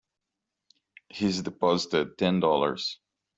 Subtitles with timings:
[1.09, 2.97] He's deposited Ten Dollars.